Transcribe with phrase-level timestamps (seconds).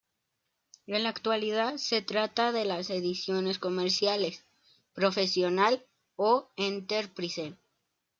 [0.87, 4.43] En la actualidad se trata de las ediciones comerciales,
[4.95, 5.85] Professional
[6.15, 7.55] o Enterprise.